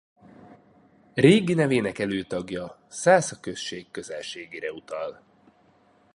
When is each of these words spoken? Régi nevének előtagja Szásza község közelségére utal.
Régi 1.13 1.53
nevének 1.53 1.99
előtagja 1.99 2.77
Szásza 2.87 3.39
község 3.39 3.91
közelségére 3.91 4.71
utal. 4.71 5.21